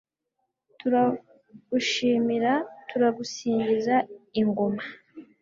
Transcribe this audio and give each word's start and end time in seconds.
turagushimira, 0.79 2.51
turagusingiza, 2.89 3.95
ingoma 4.41 4.83